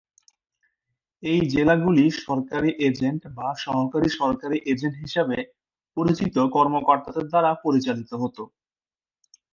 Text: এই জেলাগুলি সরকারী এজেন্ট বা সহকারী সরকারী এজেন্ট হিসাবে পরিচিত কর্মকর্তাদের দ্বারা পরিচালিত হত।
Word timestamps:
এই 1.23 1.39
জেলাগুলি 1.53 2.05
সরকারী 2.21 2.69
এজেন্ট 2.87 3.21
বা 3.37 3.47
সহকারী 3.63 4.09
সরকারী 4.19 4.57
এজেন্ট 4.65 4.95
হিসাবে 5.03 5.37
পরিচিত 5.97 6.35
কর্মকর্তাদের 6.55 7.25
দ্বারা 7.27 7.51
পরিচালিত 7.63 8.11
হত। 8.21 8.37